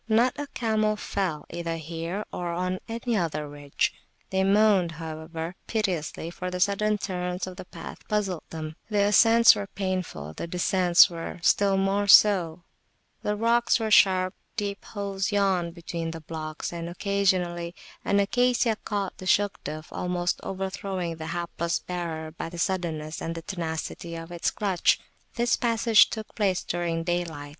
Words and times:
Not 0.09 0.33
a 0.39 0.47
camel 0.55 0.95
fell, 0.95 1.45
either 1.51 1.77
here 1.77 2.25
or 2.33 2.53
on 2.53 2.79
any 2.87 3.15
other 3.15 3.47
ridge: 3.47 3.93
they 4.31 4.43
moaned, 4.43 4.93
however, 4.93 5.53
piteously, 5.67 6.31
for 6.31 6.49
the 6.49 6.59
sudden 6.59 6.97
turns 6.97 7.45
of 7.45 7.55
the 7.55 7.65
path 7.65 8.07
puzzled 8.07 8.41
them; 8.49 8.77
the 8.89 9.03
ascents 9.03 9.53
were 9.53 9.67
painful, 9.67 10.33
the 10.33 10.47
descents 10.47 11.07
were 11.07 11.37
still 11.43 11.77
more 11.77 12.07
so; 12.07 12.63
the 13.21 13.35
rocks 13.35 13.79
were 13.79 13.91
sharp; 13.91 14.33
deep 14.57 14.83
holes 14.85 15.31
yawned 15.31 15.75
between 15.75 16.09
the 16.09 16.21
blocks, 16.21 16.73
and 16.73 16.89
occasionally 16.89 17.75
an 18.03 18.19
Acacia 18.19 18.77
caught 18.83 19.15
the 19.19 19.27
Shugduf, 19.27 19.91
almost 19.93 20.39
overthrowing 20.41 21.17
the 21.17 21.27
hapless 21.27 21.77
bearer 21.77 22.31
by 22.31 22.49
the 22.49 22.57
suddenness 22.57 23.21
and 23.21 23.35
the 23.35 23.43
tenacity 23.43 24.15
of 24.15 24.31
its 24.31 24.49
clutch. 24.49 24.99
This 25.35 25.55
passage 25.55 26.09
took 26.09 26.33
place 26.33 26.63
during 26.63 27.03
daylight. 27.03 27.49